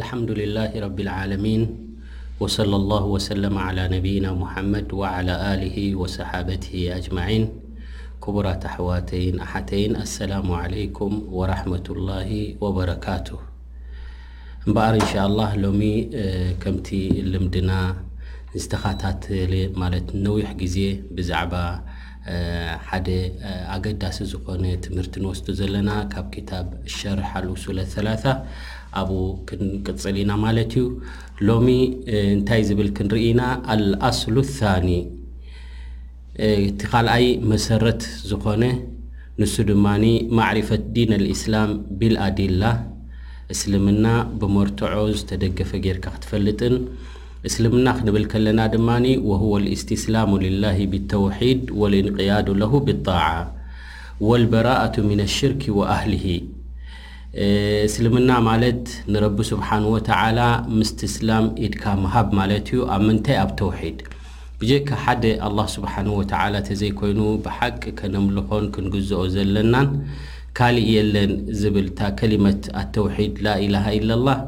الحمدلله 0.00 0.70
رب 0.86 0.98
العلمين 1.06 1.62
وصلى 2.42 2.76
الله 2.82 3.04
وسلم 3.16 3.54
على 3.66 3.82
نبيና 3.96 4.26
محمድ 4.44 4.86
وعلى 5.00 5.34
له 5.62 5.76
وصحبته 6.00 6.74
أجمعين 6.98 7.42
كبرة 8.24 8.62
ኣحوتይ 8.70 9.26
ኣحتይ 9.46 9.82
اسلم 10.04 10.46
عليكم 10.62 11.10
ورحمة 11.38 11.86
الله 11.94 12.30
وبرካቱ 12.62 13.28
በኣር 14.74 14.94
ش 15.12 15.14
لله 15.30 15.50
ሎ 15.80 15.82
ከምቲ 16.62 16.88
ልمድና 17.32 17.70
ዝتኸተل 18.62 19.52
ነዊح 20.24 20.50
ዜ 20.74 20.78
بዛعባ 21.16 21.54
ሓደ 22.88 23.08
ኣገዳሲ 23.74 24.16
ዝኾነ 24.32 24.64
ትምርቲ 24.84 25.14
نوسد 25.24 25.48
ዘለና 25.60 25.90
ካብ 26.14 26.26
كت 26.34 26.50
شርح 26.98 27.30
الأسل 27.42 27.78
ثث 27.92 28.26
ኣብኡ 29.00 29.14
ክንቅጽል 29.48 30.16
ኢና 30.22 30.32
ማለት 30.44 30.72
እዩ 30.80 30.84
ሎሚ 31.48 31.68
እንታይ 32.34 32.62
ዝብል 32.68 32.88
ክንርኢና 32.98 33.40
ኣልኣስሉ 33.74 34.36
ታኒ 34.58 34.88
እቲ 36.68 36.80
ኻልኣይ 36.92 37.26
መሰረት 37.52 38.02
ዝኾነ 38.30 38.62
ንሱ 39.40 39.54
ድማኒ 39.70 40.04
ማዕርፈት 40.38 40.82
ዲን 40.96 41.10
ኣልእስላም 41.18 41.70
ቢልኣዲላ 42.00 42.62
እስልምና 43.54 44.06
ብመርትዖ 44.40 44.94
ዝተደገፈ 45.18 45.70
ጌርካ 45.86 46.04
ክትፈልጥን 46.14 46.74
እስልምና 47.48 47.86
ክንብል 47.98 48.24
ከለና 48.32 48.60
ድማኒ 48.74 49.06
ወሁወ 49.30 49.52
ልእስትስላሙ 49.66 50.30
ልላሂ 50.44 50.78
ብተውሒድ 50.92 51.62
ወልእንቅያዱ 51.82 52.48
ለሁ 52.62 52.72
ብጣዓ 52.88 53.24
ወልበራእቱ 54.28 54.94
ምን 55.08 55.20
ኣሽርኪ 55.28 55.62
ወኣህሊሂ 55.78 56.24
እስልምና 57.86 58.28
ማለት 58.46 58.84
ንረቢ 59.12 59.36
ስብሓንه 59.48 59.88
ወተዓላ 59.94 60.38
ምስቲ 60.76 61.00
እስላም 61.10 61.46
ኢድካ 61.66 61.84
መሃብ 62.04 62.28
ማለት 62.38 62.64
እዩ 62.74 62.78
ኣብ 62.94 63.02
ምንታይ 63.08 63.36
ኣብ 63.42 63.50
ተውሒድ 63.60 63.98
ብጀካ 64.60 64.88
ሓደ 65.02 65.24
ኣላه 65.48 65.66
ስብሓንሁ 65.74 66.14
ወተዓላ 66.20 66.54
ተዘይኮይኑ 66.68 67.20
ብሓቂ 67.46 67.82
ከነምልኾን 67.98 68.64
ክንግዝኦ 68.76 69.20
ዘለናን 69.34 69.88
ካልእ 70.58 70.88
የለን 70.94 71.32
ዝብል 71.60 71.88
ታ 71.98 72.10
ከሊመት 72.20 72.62
ኣተውሒድ 72.82 73.34
ላኢልሃ 73.46 73.84
ኢለላህ 73.98 74.40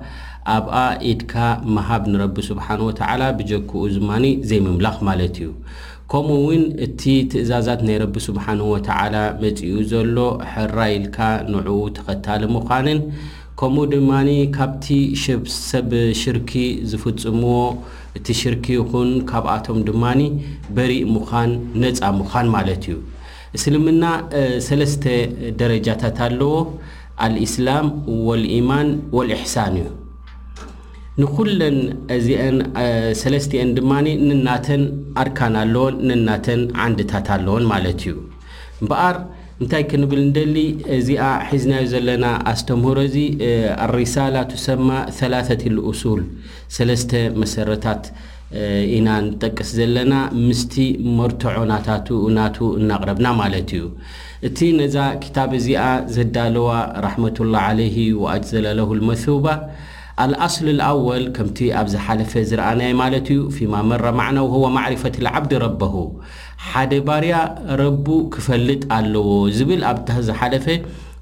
ኣብኣ 0.56 0.74
ኢድካ 1.12 1.34
መሃብ 1.76 2.02
ንረቢ 2.12 2.36
ስብሓንه 2.50 2.84
ወተዓላ 2.90 3.22
ብጀክኡ 3.40 3.80
ዝማኒ 3.96 4.26
ዘይምምላኽ 4.50 4.96
ማለት 5.10 5.34
እዩ 5.42 5.50
ከምኡ 6.12 6.36
እውን 6.44 6.62
እቲ 6.84 7.02
ትእዛዛት 7.32 7.80
ናይ 7.86 7.96
ረቢ 8.02 8.14
ስብሓንሁ 8.28 8.64
ወተዓላ 8.74 9.16
መጺኡ 9.42 9.70
ዘሎ 9.90 10.16
ሕራ 10.52 10.76
ኢልካ 10.94 11.18
ንዕኡ 11.54 11.76
ተኸታሊ 11.96 12.42
ምዃንን 12.54 12.98
ከምኡ 13.60 13.84
ድማኒ 13.92 14.30
ካብቲ 14.56 14.86
ሰብ 15.68 15.92
ሽርኪ 16.20 16.52
ዝፍጽምዎ 16.92 17.60
እቲ 18.18 18.26
ሽርኪ 18.40 18.66
ይኹን 18.78 19.10
ካብኣቶም 19.30 19.78
ድማኒ 19.88 20.20
በሪእ 20.76 21.06
ምዃን 21.14 21.52
ነፃ 21.84 22.00
ምዃን 22.20 22.48
ማለት 22.56 22.82
እዩ 22.90 22.98
እስልምና 23.58 24.02
ሰለስተ 24.68 25.04
ደረጃታት 25.62 26.18
ኣለዎ 26.30 26.54
አልእስላም 27.26 27.86
ወልኢማን 28.28 28.88
ወልእሕሳን 29.18 29.74
እዩ 29.82 29.88
ንኩለን 31.20 31.76
እዚአን 32.16 32.56
ሰለስቲኤን 33.20 33.70
ድማኒ 33.78 34.06
ነናተን 34.26 34.82
ኣድካና 35.22 35.56
ኣለዎን 35.64 35.94
ነናተን 36.08 36.60
ዓንድታት 36.84 37.28
ኣለዎን 37.36 37.64
ማለት 37.72 38.00
እዩ 38.08 38.16
እምበኣር 38.82 39.16
እንታይ 39.62 39.82
ክንብል 39.90 40.20
ንደሊ 40.28 40.56
እዚኣ 40.98 41.24
ሒዝናዩ 41.52 41.84
ዘለና 41.94 42.26
ኣስተምህሮዚ 42.52 43.16
ኣሪሳላ 43.86 44.36
ቱሰማ 44.52 44.88
ሰላተትሉ 45.18 45.76
እሱል 45.92 46.22
ሰለስተ 46.76 47.10
መሰረታት 47.42 48.04
ኢና 48.96 49.08
ንጠቅስ 49.24 49.68
ዘለና 49.78 50.14
ምስቲ 50.46 50.76
መርቶዖናታት 51.18 52.08
እናቱ 52.28 52.56
እናቕረብና 52.80 53.26
ማለት 53.42 53.68
እዩ 53.78 53.84
እቲ 54.48 54.58
ነዛ 54.80 54.96
ክታብ 55.24 55.50
እዚኣ 55.58 55.84
ዘዳለዋ 56.16 56.70
ራሕመትላه 57.04 57.62
ዓለይህ 57.70 57.98
ዋኣት 58.22 58.44
ዘለለሁልመስዉባ 58.52 59.46
አልኣስሊ 60.22 60.68
ልኣወል 60.78 61.24
ከምቲ 61.36 61.58
ኣብዝ 61.80 61.94
ሓለፈ 62.06 62.32
ዝረአናየ 62.48 62.92
ማለት 63.02 63.26
እዩ 63.34 63.40
ፊማ 63.56 63.74
መራ 63.90 64.04
ማዕና 64.18 64.38
ህዎ 64.54 64.64
ማዕሪፈት 64.76 65.14
ልዓብዲ 65.26 65.52
ረብሁ 65.66 65.94
ሓደ 66.70 66.92
ባርያ 67.06 67.36
ረቡ 67.82 68.06
ክፈልጥ 68.34 68.82
ኣለዎ 68.96 69.28
ዝብል 69.56 69.82
ኣብታ 69.90 70.08
ዝሓለፈ 70.28 70.66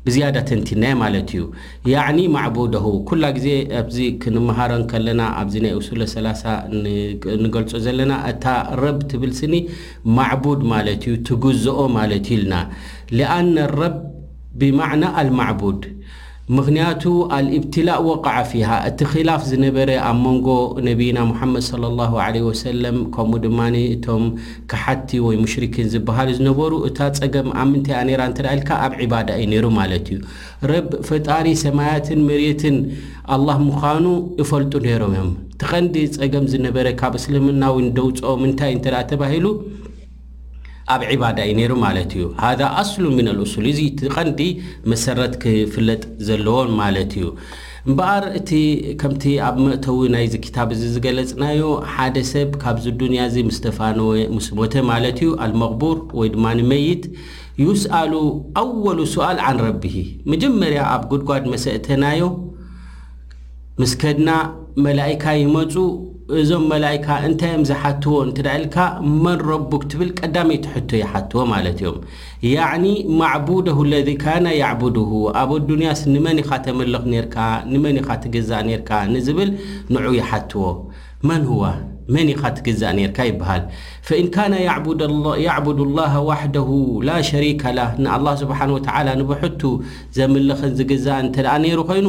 ብዝያዳ 0.06 0.36
ተንቲናየ 0.48 0.94
ማለት 1.02 1.28
እዩ 1.34 1.42
ያዕኒ 1.92 2.18
ማዕቡደሁ 2.36 2.84
ኵላ 3.08 3.24
ግዜ 3.36 3.48
ኣብዚ 3.80 3.98
ክንምሃሮን 4.22 4.84
ከለና 4.90 5.20
ኣብዚ 5.40 5.54
ናይ 5.64 5.74
እሱለ 5.80 6.02
3ላ0 6.12 7.34
ንገልፆ 7.44 7.72
ዘለና 7.86 8.12
እታ 8.30 8.44
ረብ 8.82 8.98
ትብል 9.10 9.32
ስኒ 9.40 9.54
ማዕቡድ 10.18 10.62
ማለት 10.74 11.02
እዩ 11.10 11.16
ትጉዝኦ 11.30 11.78
ማለት 11.98 12.28
እዩ 12.30 12.36
ኢልና 12.38 12.54
ሊኣነ 13.18 13.56
ረብ 13.80 13.98
ብማዕና 14.62 15.04
አልማዕቡድ 15.22 15.82
ምኽንያቱ 16.56 17.02
አልእብትላእ 17.36 17.98
ወቃዓ 18.08 18.36
ፊሃ 18.50 18.68
እቲ 18.88 19.00
ኽላፍ 19.12 19.40
ዝነበረ 19.48 19.88
ኣብ 20.10 20.16
መንጎ 20.26 20.46
ነቢና 20.86 21.18
ሙሓመድ 21.30 21.64
ለ 21.82 21.90
ላሁ 21.98 22.12
ለ 22.34 22.40
ወሰለም 22.46 22.96
ከምኡ 23.14 23.38
ድማ 23.42 23.58
እቶም 23.94 24.24
ከሓቲ 24.72 25.10
ወይ 25.26 25.36
ሙሽርኪን 25.42 25.90
ዝበሃሉ 25.94 26.28
ዝነበሩ 26.38 26.72
እታ 26.88 26.98
ፀገም 27.18 27.48
ኣብ 27.62 27.68
ምንታይ 27.72 27.98
ነራ 28.10 28.20
እንተ 28.30 28.38
ኢልካ 28.54 28.70
ኣብ 28.84 28.94
ዒባዳ 29.00 29.28
እዩ 29.42 29.46
ነይሩ 29.52 29.66
ማለት 29.80 30.06
እዩ 30.14 30.20
ረብ 30.72 30.88
ፈጣሪ 31.08 31.46
ሰማያትን 31.64 32.22
መሬትን 32.30 32.78
ኣልላህ 33.36 33.58
ምዃኑ 33.68 34.06
እፈልጡ 34.44 34.72
ነይሮም 34.86 35.12
እዮም 35.16 35.30
እቲቐንዲ 35.54 35.94
ጸገም 36.16 36.46
ዝነበረ 36.54 36.86
ካብ 37.02 37.16
እስልምናዊን 37.20 37.90
ደውፅኦ 37.98 38.32
ምንታይ 38.44 38.72
እንተደኣ 38.78 39.02
ተባሂሉ 39.12 39.46
ኣብ 40.92 41.02
ዕባዳ 41.14 41.38
እዩ 41.48 41.52
ነይሩ 41.58 41.72
ማለት 41.86 42.10
እዩ 42.18 42.24
ሃዛ 42.44 42.60
ኣስሉም 42.82 43.14
ምና 43.18 43.28
ልእሱል 43.38 43.66
እዙ 43.72 43.80
ቲ 43.98 44.08
ቐንዲ 44.14 44.40
መሰረት 44.90 45.32
ክፍለጥ 45.42 46.02
ዘለዎም 46.28 46.70
ማለት 46.80 47.10
እዩ 47.20 47.26
እምበኣር 47.88 48.24
እቲ 48.38 48.50
ከምቲ 49.00 49.24
ኣብ 49.48 49.56
መእተዊ 49.64 49.98
ናይዚ 50.14 50.34
ክታብ 50.44 50.68
እዚ 50.76 50.82
ዝገለጽናዮ 50.94 51.60
ሓደ 51.94 52.16
ሰብ 52.32 52.50
ካብዚ 52.62 52.84
ዱንያ 53.02 53.20
እዚ 53.30 53.36
ሙስተፋኖወ 53.50 54.10
ሙስሞተ 54.36 54.74
ማለት 54.92 55.18
እዩ 55.24 55.30
ኣልመቕቡር 55.46 55.98
ወይ 56.20 56.28
ድማ 56.36 56.46
ንመይት 56.58 57.04
ይስኣሉ 57.64 58.12
ኣወሉ 58.62 58.98
ሰኣል 59.14 59.38
ዓን 59.48 59.58
ረቢሂ 59.68 59.94
መጀመርያ 60.34 60.80
ኣብ 60.94 61.04
ጉድጓድ 61.12 61.46
መስእተናዮ 61.54 62.22
ምስከድና 63.80 64.30
መላእካ 64.84 65.24
ይመፁ 65.40 65.74
እዞም 66.38 66.62
መላእካ 66.70 67.06
እንታይ 67.26 67.50
እዮም 67.52 67.64
ዝሓትዎ 67.68 68.14
እንትዳ 68.26 68.46
ኢልካ 68.58 68.76
መን 69.24 69.38
ረቡክ 69.50 69.82
ትብል 69.92 70.10
ቀዳመይቲሕቶ 70.20 70.90
ይሓትዎ 71.02 71.38
ማለት 71.52 71.78
እዮም 71.82 71.98
ያዕኒ 72.54 72.84
ማዕቡደሁ 73.20 73.78
ለذ 73.92 74.10
ካና 74.24 74.46
ያዕቡድሁ 74.62 75.10
ኣብ 75.42 75.52
ኣዱንያስ 75.58 76.02
ንመን 76.14 76.40
ኢኻተምልኽ 76.44 77.06
ነርካ 77.14 77.36
ንመን 77.72 77.98
ኻ 78.08 78.18
ትግዛእ 78.24 78.62
ነርካ 78.70 78.90
ንዝብል 79.14 79.52
ንዑ 79.96 80.12
ይሓትዎ 80.20 80.64
መን 81.30 81.44
ህዋ 81.52 81.64
መን 82.14 82.28
ኢኻ 82.34 82.42
ትግዛእ 82.58 82.92
ነርካ 82.98 83.18
ይብሃል 83.30 83.62
ፈኢን 84.08 84.28
ካና 84.34 84.52
ያዕቡድ 85.48 85.80
ኣላሃ 85.88 86.12
ዋሕደሁ 86.28 86.68
ላ 87.08 87.16
ሸሪከላህ 87.30 87.88
ንኣላ 88.04 88.26
ስብሓን 88.42 88.70
ወተዓላ 88.76 89.08
ንብሕቱ 89.22 89.62
ዘምልኽን 90.18 90.72
ዝግዛእ 90.78 91.18
እንተ 91.24 91.36
ደኣ 91.46 91.54
ነይሩ 91.64 91.80
ኮይኑ 91.90 92.06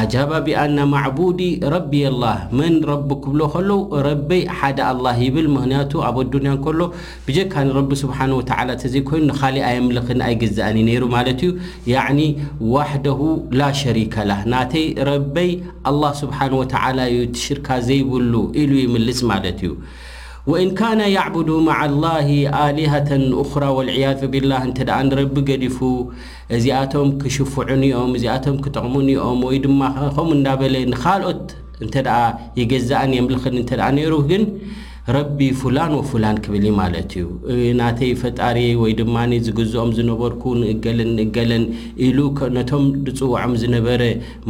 ኣጃባ 0.00 0.30
ብኣና 0.46 0.78
ማዕبዲ 0.92 1.40
ረቢ 1.74 1.92
لላه 2.12 2.36
መን 2.58 2.74
ረቢ 2.90 3.08
ክብሎ 3.24 3.40
ከሎዉ 3.54 3.70
ረበይ 4.06 4.42
ሓደ 4.58 4.78
لله 4.96 5.16
ይብል 5.26 5.46
ምክንያቱ 5.56 5.92
ኣብ 6.08 6.16
ኣዱንያ 6.22 6.52
ከሎ 6.66 6.80
ብጀካ 7.26 7.54
ንረቢ 7.66 7.90
ስብሓه 8.02 8.30
و 8.38 8.40
ተዘይኮይኑ 8.82 9.22
ንካሊእ 9.30 9.64
ኣይምልኽን 9.70 10.18
ኣይገዝአኒ 10.28 10.76
ነይሩ 10.88 11.02
ማለት 11.16 11.40
እዩ 11.48 11.50
ያع 11.94 12.06
ዋحደሁ 12.74 13.20
ላشሪከላህ 13.58 14.40
ናተይ 14.54 14.86
ረበይ 15.10 15.50
لله 15.94 16.12
ስብሓنه 16.22 16.56
و 16.60 16.64
ዩ 17.14 17.18
ትሽርካ 17.36 17.68
ዘይብሉ 17.90 18.32
ኢሉ 18.62 18.70
ይምልስ 18.84 19.20
ማለት 19.32 19.58
እዩ 19.64 19.70
ወእን 20.50 20.70
ካነ 20.78 21.00
ያዕቡዱ 21.16 21.48
ማع 21.68 21.78
الላه 21.90 22.28
ኣሊሃة 22.64 23.08
ኣخራى 23.42 23.70
ወاልዕያظ 23.76 24.20
ብላህ 24.32 24.60
እንተ 24.68 24.78
ንረቢ 25.06 25.34
ገዲፉ 25.50 25.78
እዚኣቶም 26.56 27.08
ክሽፉዑንኦም 27.20 28.10
እዚኣቶም 28.18 28.56
ክጠቕሙን 28.64 29.08
ኦም 29.26 29.40
ወይ 29.48 29.58
ድማ 29.64 29.80
ከምኡ 30.16 30.30
እናበለ 30.38 30.74
ንካልኦት 30.92 31.46
እንተ 31.84 31.94
ደ 32.06 32.10
ይገዛእን 32.60 33.12
የምልኽን 33.18 33.54
እንተ 33.60 33.70
ነይሩ 33.98 34.12
ግን 34.32 34.42
ረቢ 35.14 35.38
ፍላን 35.60 35.92
ወፍላን 35.98 36.36
ክብል 36.42 36.64
ማለት 36.80 37.12
እዩ 37.52 37.62
ናተይ 37.78 38.10
ፈጣር 38.20 38.56
ወይ 38.82 38.92
ድማ 38.98 39.14
ዝግዝኦም 39.46 39.90
ዝነበርኩ 39.96 40.42
ንእገለን 40.60 41.10
ንእገለን 41.18 41.64
ኢሉ 42.06 42.18
ነቶም 42.56 42.84
ዝፅውዖም 43.18 43.54
ዝነበረ 43.62 44.02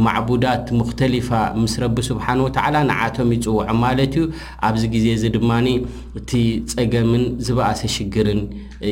ማዕቡዳት 0.07 0.67
ሙክተሊፋ 0.81 1.29
ምስ 1.61 1.73
ረቢ 1.83 1.95
ስብሓን 2.09 2.43
ወላ 2.45 2.75
ንዓቶም 2.89 3.31
ይፅውዖም 3.37 3.79
ማለት 3.85 4.13
እዩ 4.19 4.27
ኣብዚ 4.69 4.83
ግዜ 4.93 5.07
እዚ 5.17 5.23
ድማ 5.37 5.49
እቲ 6.21 6.31
ፀገምን 6.73 7.23
ዝበኣሰ 7.47 7.81
ሽግርን 7.95 8.43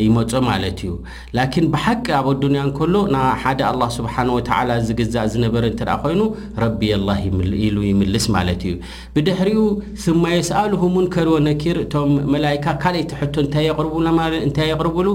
ይመፆ 0.06 0.34
ማለት 0.50 0.80
እዩ 0.88 0.92
ላኪን 1.38 1.66
ብሓቂ 1.76 2.06
ኣብ 2.22 2.28
ኣዱንያ 2.34 2.64
ንከሎ 2.72 2.96
ናሓደ 3.18 3.62
ኣላ 3.72 3.82
ስብሓንወላ 4.00 4.70
ዝግዛእ 4.90 5.30
ዝነበረ 5.36 5.64
እንተ 5.74 5.82
ኮይኑ 6.06 6.22
ረቢ 6.66 6.82
ኣላ 6.98 7.08
ኢሉ 7.68 7.78
ይምልስ 7.92 8.28
ማለት 8.40 8.62
እዩ 8.72 8.76
ብድሕሪኡ 9.16 9.62
ስመየስኣልሁን 10.08 10.98
ርወነ 11.28 11.48
እቶም 11.84 12.12
መላካ 12.34 12.66
ካልይቲ 12.84 13.12
ሕቶ 13.22 13.34
እንታይ 13.46 13.66
የቕርቡና 13.70 14.08
እንታይ 14.48 14.68
የቕርቡሉ 14.72 15.08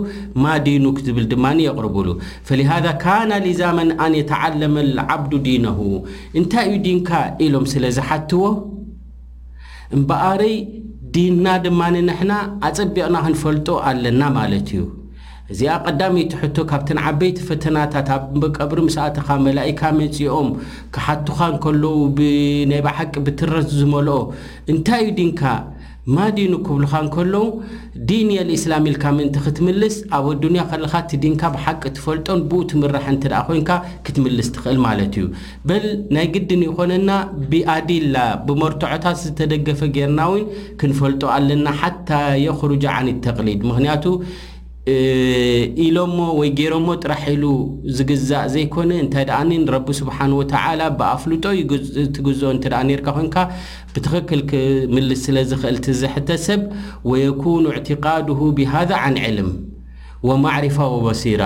ማ 0.45 0.55
ዲኑክ 0.67 0.97
ዝብል 1.07 1.27
ድማ 1.33 1.47
የቕርቡሉ 1.69 2.09
ፈሊሃذ 2.49 2.87
ካና 3.05 3.31
ሊዛመን 3.47 3.91
ኣን 4.07 4.15
የተዓለመ 4.21 4.75
ዓብዱ 5.15 5.33
ዲነሁ 5.47 5.79
እንታይ 6.41 6.67
እዩ 6.71 6.79
ድንካ 6.89 7.11
ኢሎም 7.47 7.67
ስለ 7.75 7.85
ዝሓትዎ 7.99 8.45
እምበኣረይ 9.97 10.55
ዲንና 11.17 11.49
ድማኒ 11.65 11.97
ንሕና 12.11 12.33
ኣፀቢቕና 12.69 13.17
ክንፈልጡ 13.25 13.67
ኣለና 13.91 14.23
ማለት 14.39 14.69
እዩ 14.77 14.81
እዚኣ 15.53 15.73
ቐዳሚይቲሕቶ 15.87 16.57
ካብትን 16.71 16.99
ዓበይቲ 17.09 17.37
ፈተናታት 17.49 18.09
ኣብ 18.15 18.23
ብቀብሪ 18.43 18.79
ምስእትኻ 18.87 19.27
መላካ 19.45 19.81
መፂኦም 19.99 20.49
ክሓቱኻ 20.95 21.41
ከለዉ 21.65 21.95
ናይባሓቂ 22.71 23.13
ብትረት 23.27 23.69
ዝመልኦ 23.79 24.19
እንታይ 24.73 25.05
ዩ 25.09 25.13
ንካ 25.31 25.43
ማዲኑ 26.15 26.51
ክብልኻ 26.67 26.93
ንከሎ 27.05 27.35
ዲን 28.09 28.29
የልእስላም 28.35 28.85
ኢልካ 28.91 29.05
ምእንቲ 29.17 29.37
ክትምልስ 29.47 29.95
ኣብ 30.17 30.27
ኣዱንያ 30.33 30.63
ከልኻ 30.71 30.93
እቲ 31.05 31.13
ድንካ 31.25 31.43
ብሓቂ 31.55 31.83
ትፈልጦን 31.97 32.41
ብኡትምራሕ 32.51 33.07
እንት 33.15 33.25
ደኣ 33.33 33.41
ኮንካ 33.49 33.71
ክትምልስ 34.09 34.51
ትኽእል 34.57 34.79
ማለት 34.87 35.17
እዩ 35.21 35.27
በል 35.69 35.87
ናይ 36.17 36.27
ግድን 36.35 36.63
ይኮነና 36.69 37.11
ብኣዲላ 37.53 38.15
ብመርቶዖታት 38.49 39.19
ዝተደገፈ 39.25 39.81
ገርና 39.97 40.21
ውን 40.33 40.45
ክንፈልጦ 40.83 41.23
ኣለና 41.37 41.67
ሓታ 41.81 42.11
የክሩጃ 42.49 42.85
ዓኒት 42.99 43.19
ተቕሊድ 43.27 43.63
ምክንያቱ 43.71 44.07
ኢሎሞ 45.85 46.17
ወይ 46.41 46.49
ገይሮሞ 46.59 46.87
ጥራሒሉ 47.05 47.45
ዝግዛእ 47.99 48.45
ዘይኮነ 48.55 48.91
እንተ 49.05 49.15
ደኣኒ 49.29 49.51
ረቢ 49.75 49.87
ስብሓንه 50.01 50.37
ወተላ 50.41 50.81
ብኣፍሉጦ 50.99 51.45
ትግዝኦ 52.17 52.51
እተ 52.59 52.65
ነርካ 52.91 53.07
ኮንካ 53.17 53.37
ብትኽክል 53.95 54.41
ክምልስ 54.51 55.21
ስለ 55.27 55.37
ዝኽእል 55.53 55.79
ትዘሕተ 55.87 56.29
ሰብ 56.47 56.63
ወየኩኑ 57.13 57.65
اዕትቃድሁ 57.75 58.39
ብሃذ 58.59 58.91
ዓንዕልም 59.07 59.51
وማዕሪፋ 60.29 60.77
ወበሲራ 60.95 61.43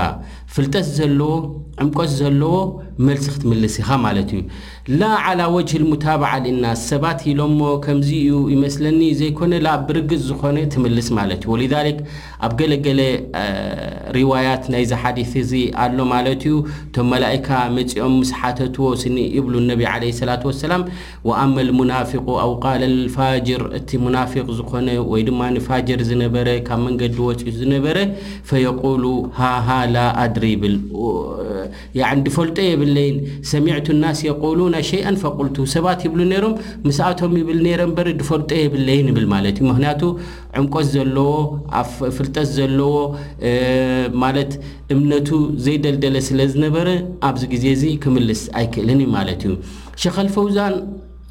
ፍልጠት 0.55 0.87
ዘለዎ 0.99 1.32
ዕምቀት 1.82 2.11
ዘለዎ 2.20 2.55
መልሲ 3.06 3.26
ክትምልስ 3.35 3.75
ኢኻ 3.81 3.91
ማለት 4.05 4.31
እዩ 4.37 4.41
ላ 5.00 5.11
ዓላ 5.26 5.41
ወጅሂ 5.56 5.79
ሙታብዓ 5.91 6.31
ልናስ 6.44 6.81
ሰባት 6.93 7.20
ኢሎሞ 7.32 7.61
ከምዚ 7.85 8.08
እዩ 8.23 8.32
ይመስለኒ 8.55 8.99
ዘይኮነ 9.20 9.52
ብርግዝ 9.88 10.23
ዝኾነ 10.31 10.56
ትምልስ 10.75 11.08
ማለት 11.19 11.43
እዩ 11.44 11.50
ወልዛልክ 11.55 11.99
ኣብ 12.47 12.52
ገለገለ 12.61 13.00
ርዋያት 14.17 14.64
ናይዚ 14.75 14.93
ሓዲት 15.02 15.32
እዚ 15.43 15.52
ኣሎ 15.85 15.97
ማለት 16.14 16.43
እዩ 16.50 16.56
እቶም 16.88 17.06
መላእካ 17.12 17.49
መፂኦም 17.76 18.17
ምስ 18.23 18.32
ሓተትዎ 18.41 18.91
ስኒ 19.05 19.17
ይብሉ 19.37 19.55
ነቢ 19.70 19.81
ለ 20.05 20.11
ሰላት 20.20 20.43
ወሰላም 20.50 20.85
ወኣመ 21.31 21.55
ልሙናፊق 21.70 22.26
ኣውቃል 22.47 22.85
ልፋጅር 23.06 23.64
እቲ 23.81 23.88
ሙናፊቅ 24.06 24.47
ዝኾነ 24.61 24.88
ወይ 25.14 25.25
ድማ 25.31 25.41
ንፋጅር 25.58 26.02
ዝነበረ 26.11 26.47
ካብ 26.69 26.82
መንገዲ 26.88 27.17
ወፂኡ 27.29 27.49
ዝነበረ 27.62 27.97
ፈየቁሉ 28.50 29.02
ሃሃ 29.41 29.67
ላ 29.94 30.06
ኣድ 30.26 30.37
ል 30.43 32.21
ድፈልጦ 32.27 32.57
የብለይን 32.71 33.17
ሰሚዕቱ 33.53 33.87
ናስ 34.03 34.19
የቆሉ 34.29 34.59
ና 34.75 34.81
ሸይአን 34.91 35.17
ፈቁልቱ 35.25 35.57
ሰባት 35.75 36.01
ይብሉ 36.07 36.21
ነይሮም 36.33 36.55
ምስኣቶም 36.87 37.33
ይብል 37.41 37.59
ነረ 37.67 37.81
እበሪ 37.91 38.09
ድፈልጦ 38.21 38.51
የብለይን 38.65 39.09
ይብል 39.13 39.27
ማለት 39.35 39.57
እዩ 39.61 39.67
ምክንያቱ 39.73 40.03
ዕምቆት 40.61 40.87
ዘለዎ 40.95 41.31
ኣ 41.81 41.83
ፍልጠስ 42.19 42.49
ዘለዎ 42.61 42.95
ማለት 44.25 44.53
እምነቱ 44.97 45.29
ዘይደልደለ 45.67 46.17
ስለ 46.31 46.39
ዝነበረ 46.55 46.89
ኣብዚ 47.31 47.43
ግዜ 47.55 47.65
እዚ 47.77 47.85
ክምልስ 48.05 48.43
ኣይክእልን 48.63 49.01
እዩ 49.07 49.11
ማለት 49.19 49.43
እዩ 49.51 49.55
ሸከልፈውዛን 50.05 50.75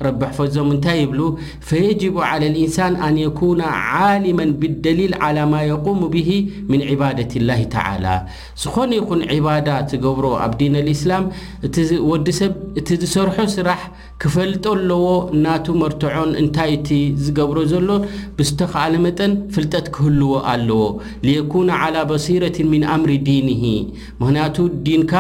ረብሕፈዞም 0.06 0.68
እንታይ 0.74 0.98
ይብሉ 1.04 1.22
ፈየጅቡ 1.70 2.16
ዓى 2.30 2.38
ልኢንሳን 2.54 2.94
ኣን 3.06 3.16
የኩና 3.24 3.62
ዓሊማ 4.10 4.40
ብደሊል 4.62 5.14
على 5.24 5.42
ማ 5.52 5.62
የقሙ 5.72 6.00
ብሂ 6.14 6.30
ምን 6.70 6.82
ዕባድት 6.94 7.32
ላه 7.48 7.60
ተዓላى 7.74 8.16
ዝኾነ 8.64 8.92
ይኹን 9.00 9.22
ዕባዳ 9.38 9.70
ዝገብሮ 9.92 10.26
ኣብ 10.46 10.54
ዲን 10.62 10.76
እስላም 10.96 11.26
እወዲ 12.04 12.28
ሰብ 12.40 12.54
እቲ 12.82 12.88
ዝሰርሖ 13.04 13.38
ስራሕ 13.56 13.82
ክፈልጦ 14.22 14.66
ኣለዎ 14.78 15.06
እናቱ 15.36 15.66
መርትዖን 15.82 16.32
እንታይ 16.44 16.72
እቲ 16.78 16.90
ዝገብሮ 17.26 17.58
ዘሎን 17.74 18.02
ብዝተኸኣለ 18.40 18.96
መጠን 19.08 19.34
ፍልጠት 19.56 19.86
ክህልዎ 19.96 20.32
ኣለዎ 20.54 20.82
لየኩነ 21.28 21.70
على 21.84 21.98
በሲረት 22.12 22.58
ምን 22.72 22.84
ኣምሪ 22.96 23.12
ዲንሂ 23.28 23.64
ምክንያቱ 24.22 24.56
ዲንካ 24.88 25.14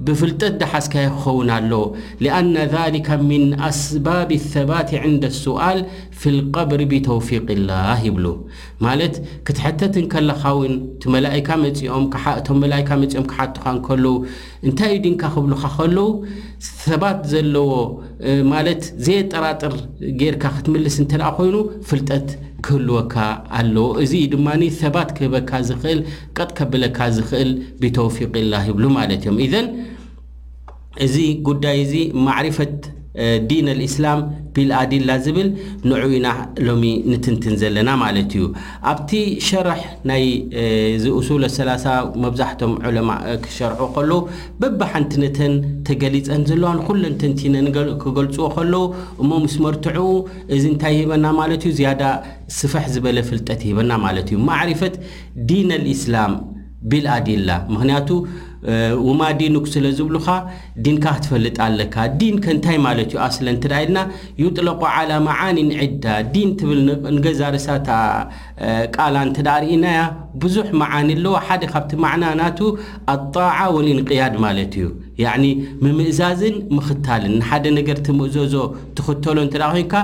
بفلتت 0.00 0.44
دحذكي 0.58 1.08
خون 1.08 1.50
اله 1.50 1.94
لأن 2.20 2.58
ذلك 2.58 3.10
من 3.10 3.60
اسباب 3.60 4.32
الثبات 4.32 4.94
عند 4.94 5.24
السؤال 5.24 5.86
ፊልቀብሪ 6.22 6.80
ብተውፊቅላህ 6.92 7.98
ይብሉ 8.06 8.26
ማለት 8.86 9.14
ክትሕተት 9.46 9.94
ንከለኻ 10.04 10.42
እውን 10.56 10.74
እቲ 10.96 11.04
መላእካ 11.14 11.48
መፂኦም 11.62 12.04
እቶም 12.40 12.58
መላካ 12.64 12.88
መፂኦም 13.02 13.26
ክሓቱካ 13.32 13.64
እንከለዉ 13.76 14.12
እንታይ 14.68 14.90
እዩ 14.96 15.00
ድንካ 15.06 15.22
ክብልካ 15.34 15.62
ከለዉ 15.76 16.04
ሰባት 16.88 17.20
ዘለዎ 17.32 17.70
ማለት 18.52 18.82
ዘየ 19.06 19.18
ጠራጥር 19.32 19.76
ጌርካ 20.22 20.44
ክትምልስ 20.56 20.96
እንተ 21.04 21.12
ደኣ 21.22 21.30
ኮይኑ 21.38 21.56
ፍልጠት 21.90 22.28
ክህልወካ 22.66 23.14
ኣለዎ 23.60 23.86
እዚ 24.04 24.14
ድማኒ 24.34 24.62
ሰባት 24.82 25.10
ክህበካ 25.18 25.50
ዝኽእል 25.68 26.00
ቀጥ 26.38 26.50
ከብለካ 26.58 26.98
ዝኽእል 27.18 27.52
ብተውፊቅላህ 27.82 28.64
ይብሉ 28.70 28.84
ማለት 29.00 29.20
እዮም 29.24 29.38
እዘን 29.46 29.68
እዚ 31.06 31.16
ጉዳይ 31.50 31.76
እዚ 31.84 31.92
ማዕሪፈት 32.28 32.78
ዲን 33.50 33.66
ኣልእስላም 33.72 34.20
ቢልኣዲላ 34.56 35.08
ዝብል 35.24 35.48
ንዑ 35.90 35.94
ኢና 36.16 36.28
ሎሚ 36.66 36.82
ንትንትን 37.12 37.54
ዘለና 37.62 37.88
ማለት 38.02 38.30
እዩ 38.38 38.44
ኣብቲ 38.90 39.10
ሸርሕ 39.46 39.80
ናይ 40.10 40.24
ዚእሱል 41.02 41.44
3ላ0 41.56 42.12
መብዛሕቶም 42.24 42.72
ዑለማ 42.90 43.10
ክሸርሑ 43.46 43.80
ከሎዉ 43.94 44.12
በብሓንቲነተን 44.60 45.54
ተገሊፀን 45.88 46.44
ዘለዋ 46.50 46.72
ኩለን 46.90 47.16
ተንቲነ 47.22 47.56
ክገልፅዎ 48.04 48.46
ከሎዉ 48.56 48.76
እሞ 49.24 49.30
ምስ 49.46 49.56
መርትዑኡ 49.64 50.12
እዚ 50.56 50.64
እንታይ 50.72 50.94
ሂበና 51.00 51.26
ማለት 51.40 51.64
እዩ 51.66 51.72
ዝያዳ 51.80 52.04
ስፈሕ 52.60 52.86
ዝበለ 52.94 53.18
ፍልጠት 53.30 53.60
ሂበና 53.70 53.90
ማለት 54.06 54.30
እዩ 54.32 54.38
ማዕሪፈት 54.52 54.94
ዲን 55.50 55.68
ኣልእስላም 55.78 56.32
ቢልኣዲላ 56.92 57.48
ምክንያቱ 57.74 58.08
ውማዲን 59.08 59.54
ስለ 59.74 59.84
ዝብሉኻ 59.98 60.28
ዲንካ 60.84 61.04
ክትፈልጥ 61.16 61.54
ኣለካ 61.66 61.96
ዲን 62.20 62.36
ከንታይ 62.44 62.78
ማለት 62.86 63.08
እዩ 63.12 63.18
ኣስለ 63.26 63.46
ንት 63.56 63.64
ኢልና 63.84 63.98
ዩጥለቆ 64.42 64.80
ዓላ 64.96 65.10
መዓኒን 65.28 65.68
ዕዳ 65.84 66.06
ዲን 66.34 66.50
ትብል 66.60 66.80
ንገዛርሳት 67.16 67.88
ቃላ 68.96 69.14
እት 69.30 69.38
ርእናያ 69.64 70.00
ብዙሕ 70.44 70.68
መዓኒ 70.82 71.08
ኣለዎ 71.18 71.34
ሓደ 71.46 71.62
ካብቲ 71.72 71.92
ማዕናናቱ 72.06 72.58
ኣጣع 73.14 73.56
ወንቅያድ 73.76 74.34
ማለት 74.46 74.74
እዩ 74.82 74.88
ምምእዛዝን 75.84 76.56
ምክታልን 76.76 77.36
ሓደ 77.48 77.64
ነገር 77.80 77.98
ትምእዘዞ 78.08 78.54
ትኽተሎ 78.98 79.36
እት 79.48 79.54
ኮንካ 79.64 79.94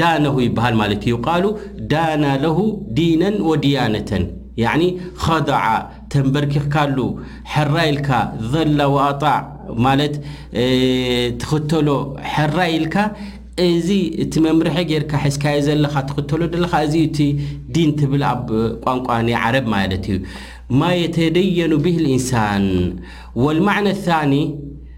ዳነሁ 0.00 0.34
ይበሃል 0.48 0.74
ማለት 0.84 1.02
እዩ 1.10 1.16
ሉ 1.44 1.54
ዳናለሁ 1.92 2.58
ዲነን 2.96 3.36
ወድያነተን 3.50 4.24
ከዶዓ 5.22 5.64
ተንበርኪክካሉ 6.12 6.98
ሕራ 7.54 7.74
ኢልካ 7.92 8.10
ظላ 8.52 8.80
ዋጣ 8.96 9.22
ማለት 9.86 10.14
ትኽተሎ 11.40 11.88
ሕራ 12.34 12.56
ይልካ 12.74 12.96
እዚ 13.66 13.88
እቲ 14.22 14.32
መምርሒ 14.46 14.76
ጌርካ 14.90 15.12
ሕዝካየ 15.24 15.58
ዘለካ 15.66 15.94
ትኽተሎ 16.08 16.40
ለካ 16.64 16.74
እዚ 16.86 16.94
እቲ 17.08 17.18
ዲን 17.76 17.90
ትብል 17.98 18.22
ኣብ 18.32 18.44
ቋንቋን 18.84 19.28
ዓረብ 19.42 19.66
ማለት 19.76 20.04
እዩ 20.14 20.18
ማ 20.80 20.90
يተደየኑ 21.02 21.72
ብ 21.84 21.86
الኢንሳን 22.00 22.64
ወلማዕና 23.44 23.86
ثኒ 24.06 24.32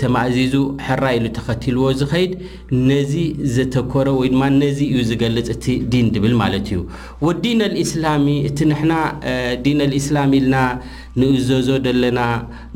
ተማእዚዙ 0.00 0.54
ሕራ 0.86 1.04
ኢሉ 1.16 1.26
ተኸቲልዎ 1.36 1.84
ዝኸይድ 2.00 2.32
ነዚ 2.88 3.12
ዘተኮረ 3.54 4.08
ወይ 4.20 4.28
ድማ 4.34 4.42
ነዚ 4.62 4.78
እዩ 4.90 4.96
ዝገልጽ 5.10 5.48
እቲ 5.54 5.64
ዲን 5.92 6.06
ድብል 6.14 6.34
ማለት 6.42 6.66
እዩ 6.72 6.80
ወዲን 7.26 7.60
ኣልእስላሚ 7.68 8.26
እቲ 8.48 8.58
ንሕና 8.72 8.92
ዲን 9.66 9.78
ኣልእስላም 9.86 10.32
ኢልና 10.38 10.56
ንእዘዞ 11.22 11.68
ዘለና 11.86 12.20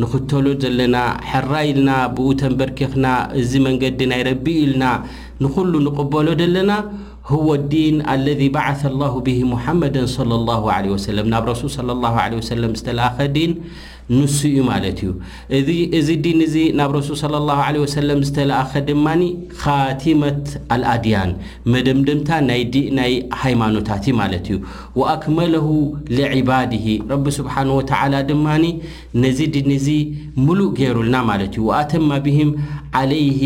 ንኽተሎ 0.02 0.46
ዘለና 0.64 0.96
ሕራይ 1.32 1.68
ኢልና 1.74 1.90
ብኡተንበርኪኽና 2.16 3.06
እዚ 3.42 3.52
መንገዲ 3.66 4.00
ናይረቢኡ 4.14 4.56
ኢልና 4.64 4.86
ንኹሉ 5.44 5.72
ንቕበሎ 5.88 6.26
ዘለና 6.42 6.72
ህዎ 7.32 7.46
ዲን 7.72 7.96
ኣለذ 8.12 8.40
ባዓث 8.56 8.82
ላሁ 9.00 9.14
ብሂ 9.28 9.38
ሙሓመድ 9.52 9.96
ለ 10.04 10.26
ላه 10.30 10.62
ለه 10.64 10.90
ወሰለም 10.96 11.26
ናብ 11.32 11.44
ረሱል 11.52 11.70
ለ 11.88 12.00
ላ 12.04 12.28
ለ 12.32 12.42
ሰለም 12.52 12.72
ዝተለኣኸ 12.78 13.18
ዲን 13.36 13.50
ንሱ 14.16 14.36
እኡ 14.48 14.58
ማለት 14.68 14.98
እዩ 15.56 15.68
እዚ 15.98 16.08
ድን 16.24 16.38
እዚ 16.46 16.54
ናብ 16.78 16.90
ረሱል 16.96 17.16
صለ 17.22 17.34
ላه 17.48 17.60
ለه 17.74 17.82
ሰለም 17.94 18.20
ዝተለአኸ 18.26 18.70
ድማኒ 18.88 19.22
ካቲመት 19.60 20.44
አልኣድያን 20.74 21.30
መደምደምታ 21.72 22.30
ናይ 22.48 22.62
ናይ 22.98 23.12
ሃይማኖታት 23.42 24.04
ማለት 24.20 24.46
እዩ 24.52 24.56
ወኣክመለሁ 25.00 25.66
ሊዕባድሂ 26.16 26.84
ረቢ 27.12 27.26
ስብሓንه 27.38 27.74
ወተላ 27.80 28.14
ድማኒ 28.30 28.64
ነዚ 29.24 29.40
ድን 29.56 29.70
ዚ 29.86 29.98
ሙሉእ 30.46 30.70
ገይሩልና 30.80 31.16
ማለት 31.32 31.52
እዩ 31.58 31.66
ወኣተማ 31.70 32.10
ብሂም 32.28 32.52
ዓለይህ 33.02 33.42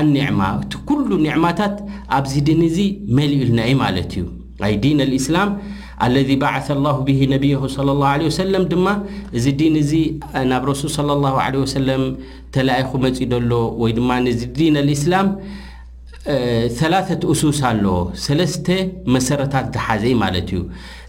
ኣኒዕማ 0.00 0.40
እቲ 0.62 0.72
ኩሉ 0.90 1.08
ኒዕማታት 1.26 1.74
ኣብዚ 2.18 2.32
ድን 2.50 2.62
ዚ 2.76 2.80
መሊኡልና 3.16 3.60
ዩ 3.72 3.76
ማለት 3.84 4.10
እዩ 4.16 4.24
ናይ 4.62 4.72
ዲን 4.82 4.98
ልእስላም 5.12 5.50
ለذ 6.14 6.30
በዓث 6.42 6.68
ላሁ 6.84 6.96
ብ 7.08 7.10
ነብያሁ 7.34 7.62
صለى 7.76 7.92
له 8.00 8.08
ه 8.28 8.32
ሰለም 8.40 8.62
ድማ 8.72 8.86
እዚ 9.36 9.46
ዲን 9.60 9.74
እዚ 9.82 9.92
ናብ 10.50 10.62
ረሱል 10.70 10.90
صለى 10.98 11.12
لله 11.18 11.32
ه 11.46 11.52
ሰለም 11.76 12.02
ተለኣይኹ 12.54 12.90
መጺ 13.04 13.16
ደሎ 13.32 13.52
ወይ 13.82 13.90
ድማ 13.98 14.10
ዲን 14.58 14.76
ልእስላም 14.88 15.28
ثላة 16.78 17.08
እሱስ 17.34 17.58
ኣለዎ 17.70 17.96
ሰለስተ 18.26 18.66
መሰረታት 19.14 19.66
ዝሓዘኢ 19.76 20.12
ማለት 20.24 20.48
እዩ 20.54 20.60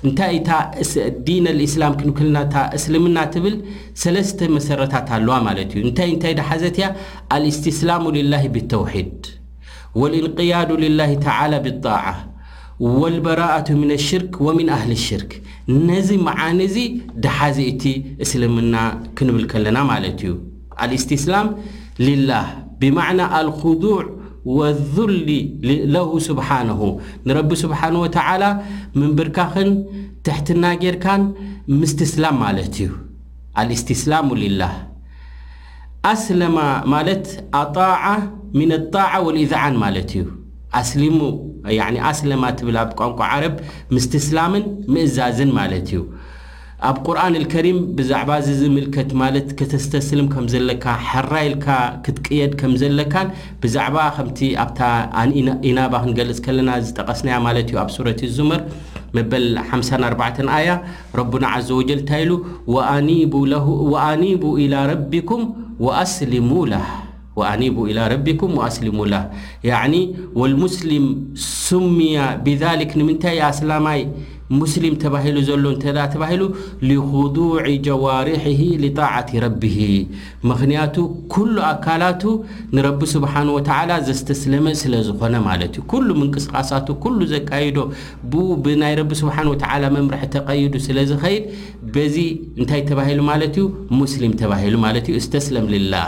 እንታይ 0.05 0.31
እታዲን 0.39 1.45
ልእስላም 1.59 1.93
ክንክልናእታ 1.99 2.55
እስልምና 2.77 3.17
ትብል 3.35 3.55
ሰለስተ 4.03 4.39
መሰረታት 4.57 5.07
ኣለዋ 5.17 5.35
ማለት 5.47 5.69
እዩ 5.75 5.81
እንታይ 5.89 6.09
እንታይ 6.15 6.33
ዳሓዘት 6.41 6.77
ያ 6.83 6.87
ኣልእስትስላሙ 7.37 8.03
ልላه 8.17 8.43
ብተውሒድ 8.55 9.19
ወልኢንقያድ 10.01 10.69
ልላه 10.85 11.11
ተላ 11.27 11.53
ብطዓة 11.65 12.13
ወልበራእቱ 13.01 13.67
ምን 13.81 13.89
ኣሽርክ 13.97 14.31
ወሚን 14.45 14.69
ኣህሊ 14.77 14.93
ሽርክ 15.07 15.31
ነዚ 15.89 16.09
መዓኒእዚ 16.27 16.75
ደሓዚእቲ 17.23 17.83
እስልምና 18.23 18.73
ክንብል 19.17 19.45
ከለና 19.51 19.77
ማለት 19.91 20.17
እዩ 20.25 20.33
ኣልእስትስላም 20.85 21.47
ልላህ 22.07 22.47
ብማዕና 22.81 23.21
ኣልኽዱዕ 23.39 23.97
ወذሊ 24.57 25.29
ለሁ 25.93 26.09
ስብሓነሁ 26.27 26.81
ንረቢ 27.27 27.51
ስብሓንሁ 27.63 27.99
ወተዓላ 28.05 28.43
ምንብርካኽን 28.99 29.69
ትሕትና 30.27 30.63
ጌርካን 30.83 31.23
ምስትስላም 31.79 32.35
ማለት 32.45 32.75
እዩ 32.81 32.89
አልእስትስላሙ 33.61 34.27
ልላህ 34.43 34.75
ኣስለማ 36.13 36.57
ማለት 36.93 37.25
ኣጣዓ 37.63 38.03
ምን 38.59 38.69
ኣጣዕ 38.81 39.11
ወልኢድዓን 39.27 39.75
ማለት 39.83 40.09
እዩ 40.19 40.25
ኣስሊሙ 40.81 41.17
ያ 41.79 41.85
ኣስለማ 42.11 42.45
ትብል 42.59 42.77
ኣብ 42.83 42.89
ቋንቋ 42.99 43.19
ዓረብ 43.33 43.55
ምስትስላምን 43.95 44.63
ምእዛዝን 44.93 45.51
ማለት 45.59 45.87
እዩ 45.91 46.01
ኣብ 46.87 46.97
ቁርን 47.07 47.35
ልከሪም 47.43 47.77
ብዛዕባ 47.97 48.31
እዚ 48.41 48.47
ዝምልከት 48.61 49.09
ማለት 49.21 49.47
ከተስተስልም 49.59 50.27
ከም 50.33 50.45
ዘለካ 50.53 50.85
ሓራይልካ 51.09 51.67
ክትቅየድ 52.05 52.51
ከም 52.61 52.73
ዘለካን 52.81 53.27
ብዛዕባ 53.61 53.97
ከምቲ 54.17 54.39
ኣብታ 54.63 54.81
ኣኢናባ 55.21 55.93
ክንገልጽ 56.03 56.39
ከለና 56.47 56.69
ዝጠቐስናያ 56.87 57.37
ማለት 57.47 57.69
እዩ 57.71 57.77
ኣብ 57.83 57.89
ሱረት 57.95 58.21
ዙሙር 58.37 58.61
መበል 59.17 59.47
54 59.71 60.43
ኣያ 60.57 60.69
ረቡና 61.21 61.45
ዘ 61.69 61.77
ወጀን 61.79 61.99
እንታይሉ 62.01 62.31
ወኣኒቡ 63.89 64.45
ኢላ 64.65 64.75
ረቢኩም 64.93 65.43
ወኣስልሙላሃ 65.87 66.87
ኣኒቡ 67.53 67.79
ረቢኩም 68.15 68.53
አስሊሙላ 68.67 69.15
ያ 69.71 69.81
ሙስልም 70.63 71.07
ስምያ 71.65 72.19
ብ 72.45 72.55
ንምንታይ 72.99 73.37
ኣስላማይ 73.51 74.01
ሙስልም 74.61 74.95
ተባሂሉ 75.03 75.37
ዘሎ 75.47 75.65
ተባሂሉ 76.13 76.43
لخضዕ 76.89 77.37
ጀዋርሒ 77.85 78.59
لطعት 78.83 79.29
ረብሂ 79.43 79.75
ምክንያቱ 80.49 80.95
ኩሉ 81.33 81.55
ኣካላቱ 81.71 82.23
ንረቢ 82.77 82.99
ስብሓه 83.13 83.89
ዘስተስለመ 84.07 84.65
ስለ 84.81 84.93
ዝኾነ 85.07 85.35
ማለት 85.49 85.71
እዩ 85.79 85.85
ኩሉ 85.93 86.07
ምንቅስቃሳቱ 86.21 86.87
ሉ 87.17 87.29
ዘካይዶ 87.33 87.77
ብናይ 88.67 88.93
ረ 88.99 89.05
ስብሓ 89.21 89.35
መምርሒ 89.97 90.21
ተቀይዱ 90.35 90.73
ስለ 90.87 90.97
ዝኸይድ 91.13 91.43
በዚ 91.95 92.17
እንታይ 92.59 92.83
ተባሂሉ 92.91 93.19
ማለት 93.31 93.57
እዩ 93.61 93.65
ሙስሊም 94.01 94.35
ተባሂሉ 94.43 94.75
ማት 94.85 95.09
ዩ 95.13 95.15
ዝተስለም 95.25 95.67
ላ 95.95 96.03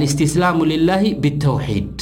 ልእስትስላሙ 0.00 0.58
ልላሂ 0.70 1.02
ብተውሒድ 1.22 1.96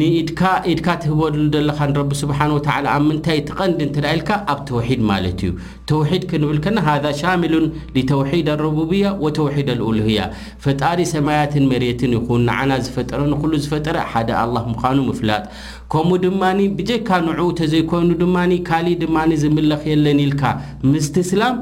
ንድካ 0.00 0.40
ኢድካ 0.72 0.88
ትህበሉ 1.02 1.38
ዘለኻ 1.54 1.78
ንረቢ 1.90 2.10
ስብሓን 2.20 2.52
ወተ 2.56 2.68
ኣብ 2.92 3.02
ምንታይ 3.06 3.38
ትቐንዲ 3.48 3.80
እንትደ 3.86 4.04
ኢልካ 4.16 4.30
ኣብ 4.52 4.60
ተውሒድ 4.68 5.00
ማለት 5.10 5.40
እዩ 5.46 5.50
ተውሒድ 5.90 6.24
ክንብልከና 6.30 6.76
ሃذ 6.88 7.06
ሻሚሉን 7.22 7.66
ተውሒድ 8.12 8.48
ረቡብያ 8.62 9.04
ወተውሒድ 9.24 9.70
ልሉህያ 9.80 10.30
ፈጣሪ 10.66 11.00
ሰማያትን 11.14 11.68
መሬትን 11.72 12.14
ይኹን 12.18 12.44
ንዓና 12.52 12.70
ዝፈጠረ 12.86 13.20
ንኹሉ 13.34 13.52
ዝፈጠረ 13.66 13.96
ሓደ 14.14 14.28
ኣላه 14.44 14.64
ምዃኑ 14.74 14.98
ምፍላጥ 15.10 15.44
ከምኡ 15.92 16.22
ድማኒ 16.26 16.60
ብጀካ 16.78 17.08
ንዑ 17.28 17.48
ተዘይኮይኑ 17.62 18.10
ድማኒ 18.24 18.52
ካሊእ 18.68 18.98
ድማ 19.04 19.16
ዝምለኽ 19.44 19.82
የለኒ 19.92 20.20
ኢልካ 20.30 20.42
ምስትስላም 20.90 21.56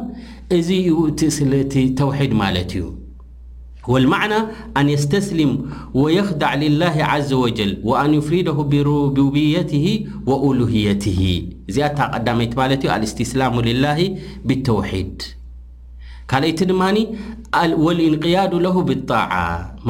እዚ 0.59 0.69
ይውእቲ 0.89 1.21
ስለ 1.39 1.53
እቲ 1.67 1.75
ተውሒድ 2.01 2.35
ማለት 2.43 2.73
እዩ 2.79 2.85
ወልመዕና 3.91 4.35
ኣን 4.79 4.89
የስተስሊም 4.95 5.53
ወየኽዳዕ 6.01 6.53
ልላه 6.63 6.95
ዘ 7.29 7.39
ወጀል 7.45 7.71
ወአን 7.89 8.13
ዩፍሪደሁ 8.19 8.59
ብረቡብት 8.73 9.71
ወሉهት 10.47 11.05
እዚኣ 11.71 11.89
ተ 11.99 12.09
ቀዳመይት 12.15 12.53
ማለት 12.61 12.83
ዩ 12.87 12.91
አልእስትስላሙ 12.97 13.55
ላ 13.85 13.95
ብተውሒድ 14.51 15.17
ካልይቲ 16.33 16.61
ድማኒ 16.73 16.99
ወልኢንقያዱ 17.87 18.53
ለሁ 18.67 18.77
ብጣع 18.91 19.33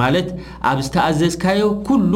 ማለት 0.00 0.28
ኣብ 0.70 0.78
ዝተኣዘዝካዮ 0.86 1.60
ኩሉ 1.88 2.14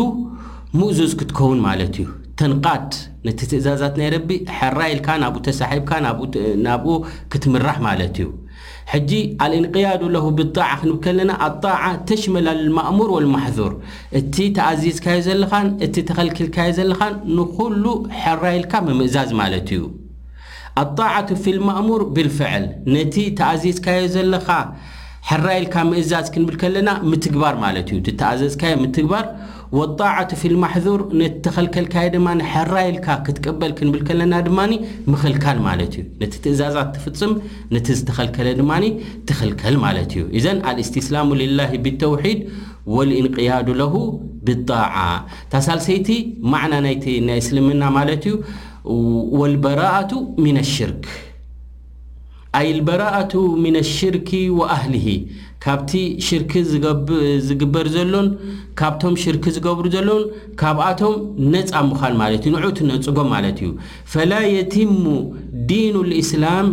ሙእዙዝ 0.79 1.13
ክትከውን 1.21 1.61
ማለት 1.69 1.95
እዩ 2.01 2.07
ተንቃድ 2.41 2.89
ነቲ 3.27 3.39
ትእዛዛት 3.51 3.95
ናይረቢ 4.01 4.31
ሕራ 4.57 4.79
ኢልካ 4.95 5.09
ናብኡ 5.23 5.39
ተሳሒብካ 5.49 5.91
ናብኡ 6.65 6.95
ክትምራሕ 7.35 7.77
ማለት 7.89 8.17
እዩ 8.23 8.27
ሕጂ 8.93 9.13
አልእንقያድ 9.45 10.03
ለሁ 10.15 10.25
ብلጣعة 10.39 10.77
ክንብል 10.81 10.99
ከለና 11.05 11.31
ኣلጣع 11.47 11.81
ተሽመላ 12.09 12.49
لማእሙር 12.67 13.09
ولማحذር 13.17 13.73
እቲ 14.21 14.35
ተእዚዝካዮ 14.59 15.19
ዘለኻን 15.29 15.69
እቲ 15.87 15.95
ተኸልክልካዮ 16.09 16.71
ዘለኻን 16.79 17.15
ንኩሉ 17.37 17.85
ሕራይልካ 18.23 18.73
መምእዛዝ 18.89 19.31
ማለት 19.41 19.67
እዩ 19.77 19.83
ኣلطعة 20.83 21.31
ፊ 21.43 21.55
الማእሙር 21.57 22.03
ብልፍዕል 22.19 22.65
ነቲ 22.95 23.15
ተእዚዝካዮ 23.41 24.03
ዘለኻ 24.17 24.49
ሕራይልካ 25.31 25.77
ምእዛዝ 25.91 26.27
ክንብል 26.35 26.57
ከለና 26.63 26.91
ምትግባር 27.11 27.55
ማለት 27.65 27.87
እዩ 27.93 27.99
ተኣዘዝካየ 28.21 28.73
ምትግባር 28.83 29.25
ወلጣዕة 29.79 30.31
ፊ 30.41 30.51
ልማሕዙር 30.53 31.01
ነተኸልከልካ 31.21 31.95
ድማ 32.15 32.27
ሕራይልካ 32.53 33.07
ክትቀበል 33.27 33.73
ክንብል 33.79 34.03
ከለና 34.09 34.35
ድማኒ 34.49 34.73
ምኽልካል 35.13 35.59
ማለት 35.67 35.95
እዩ 36.01 36.05
ነቲ 36.21 36.33
ትእዛዛት 36.45 36.91
ትፍፅም 36.97 37.33
ነቲ 37.75 37.87
ዝተኸልከለ 38.01 38.49
ድማ 38.61 38.73
ትኽልከል 39.31 39.77
ማለት 39.87 40.11
እዩ 40.17 40.25
እዘን 40.41 40.61
አልእስትስላሙ 40.73 41.29
ሊላه 41.43 41.73
ብተውሒድ 41.87 42.41
ወልኢንقያዱ 42.97 43.69
ለሁ 43.83 43.95
ብጣع 44.49 44.93
ታሳልሰይቲ 45.53 46.09
ማዕና 46.53 46.75
ናይቲ 46.89 47.07
ናእስልምና 47.29 47.83
ማለት 48.01 48.25
እዩ 48.33 48.35
ወልበራءቱ 49.43 50.11
ምን 50.45 50.59
ሽርክ 50.75 51.05
ኣይ 52.59 52.69
ልበራእቱ 52.77 53.33
ምና 53.63 53.77
ሽርክ 53.95 54.31
ወኣህሊሂ 54.59 55.07
ካብቲ 55.65 55.93
ሽርክ 56.27 56.53
ዝግበር 57.49 57.87
ዘሎን 57.95 58.29
ካብቶም 58.81 59.15
ሽርክ 59.23 59.45
ዝገብሩ 59.57 59.87
ዘሎን 59.95 60.23
ካብኣቶም 60.61 61.15
ነፃ 61.55 61.73
ምዃል 61.91 62.15
ማለት 62.23 62.43
እዩ 62.51 62.53
ንዑ 62.57 62.71
ትነፅጎ 62.79 63.19
ማለት 63.35 63.59
እዩ 63.67 63.71
ፈላ 64.13 64.33
የትሙ 64.57 65.03
ዲኑ 65.73 65.95
ልእስላም 66.11 66.69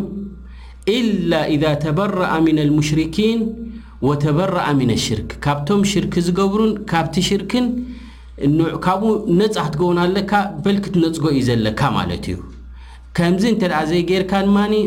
ኢላ 0.97 1.31
ኢذ 1.55 1.65
ተበረአ 1.85 2.31
ምና 2.47 2.57
ልሙሽርኪን 2.69 3.41
ወተበረአ 4.09 4.65
ምን 4.79 4.89
ሽርክ 5.07 5.29
ካብቶም 5.47 5.83
ሽርክ 5.93 6.15
ዝገብሩን 6.29 6.73
ካብቲ 6.93 7.17
ሽርክን 7.29 7.67
ካብኡ 8.87 9.11
ነፃ 9.41 9.55
ክትገብኑ 9.67 9.97
ኣለካ 10.07 10.31
በልክትነፅጎ 10.65 11.25
እዩ 11.33 11.41
ዘለካ 11.49 11.79
ማለት 11.97 12.25
እዩ 12.31 12.37
ከምዚ 13.17 13.43
እንተ 13.53 13.63
ዘይ 13.89 14.01
ጌርካ 14.09 14.31
ድማ 14.45 14.57
እ 14.77 14.79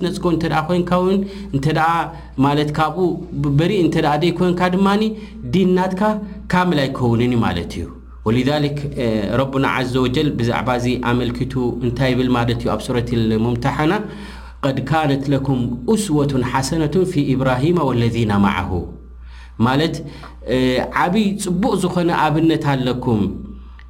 ትነፅኮ 0.00 0.24
ኮንካ 0.68 0.90
ው 1.02 1.06
እ 1.56 1.60
ት 1.64 1.68
ካብኡ 2.78 3.04
በሪእ 3.58 3.80
እተ 3.86 3.96
ዘይ 4.24 4.32
ኮንካ 4.40 4.60
ድማ 4.74 4.86
ዲናትካ 5.54 6.02
ካመላ 6.52 6.80
ይከውንን 6.88 7.32
ማለት 7.44 7.72
እዩ 7.78 7.86
ረና 9.40 9.66
ዘ 9.94 9.96
ወጀል 10.04 10.28
ብዛዕባ 10.38 10.68
ዚ 10.84 10.92
ኣመልክቱ 11.12 11.52
እንታይ 11.84 12.10
ይብል 12.14 12.28
ማለት 12.36 12.58
እዩ 12.64 12.68
ኣብ 12.76 12.80
ሱረት 12.86 13.10
ሙምሓና 13.46 13.92
ድ 14.76 14.80
ካነት 14.90 15.24
ለኩም 15.34 15.58
እስወة 15.94 16.32
ሓሰነة 16.52 16.94
ፊ 17.10 17.12
ኢብራሂማ 17.34 17.78
ለذና 18.02 18.32
ማዓه 18.44 18.70
ማለት 19.66 19.96
ዓብይ 21.02 21.26
ፅቡቅ 21.46 21.72
ዝኮነ 21.82 22.10
ኣብነት 22.26 22.64
ኣለኩም 22.74 23.20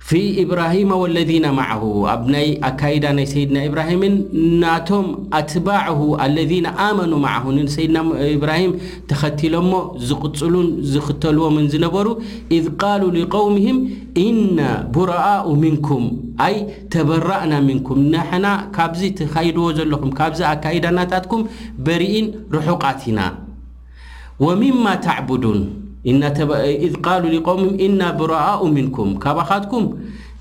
ፊ 0.08 0.12
إብራሂማ 0.42 0.90
واለذና 1.02 1.46
ማعه 1.58 1.82
ኣብ 2.14 2.23
ናይ 2.32 2.49
ኣካዳ 2.68 3.04
ናይ 3.18 3.26
ሰይድና 3.32 3.56
إብራሂምን 3.68 4.14
ናቶም 4.62 5.06
ኣትባع 5.38 5.84
اለذና 6.25 6.66
ኣመኑ 6.87 7.12
ማዓه 7.26 7.44
ሰይድና 7.75 7.99
إብራሂም 8.37 8.73
ተኸቲሎሞ 9.11 9.73
ዝቕፅሉን 10.08 10.66
ዝኽተልዎምን 10.94 11.66
ዝነበሩ 11.75 12.06
إذ 12.56 12.64
ቃሉ 12.80 13.02
لقوምهም 13.18 13.78
እነ 14.26 14.58
ብረኣء 14.96 15.46
ምንኩም 15.62 16.04
ኣይ 16.46 16.56
ተበራእና 16.94 17.52
ምንኩም 17.68 18.00
ንሕና 18.14 18.46
ካብዚ 18.76 19.00
ተኸይድዎ 19.20 19.64
ዘለኹም 19.78 20.11
ካብዚ 20.18 20.40
ኣካኢዳናታትኩም 20.52 21.42
በርኢን 21.87 22.26
ርሑቃት 22.56 23.00
ኢና 23.12 23.20
ማ 24.84 24.92
ተድን 25.06 25.58
ቃሉ 26.04 27.25
قም 27.46 27.61
ና 27.99 28.02
ብረኣء 28.18 28.61
ምንኩም 28.76 29.11
ካብኻትኩም 29.23 29.84